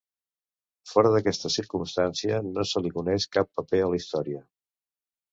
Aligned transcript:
Fora 0.91 1.09
d'aquesta 1.15 1.51
circumstància 1.55 2.39
no 2.47 2.65
se 2.69 2.81
li 2.85 2.91
coneix 2.95 3.27
cap 3.37 3.51
paper 3.61 3.83
a 3.89 3.91
la 3.91 3.99
història. 3.99 4.41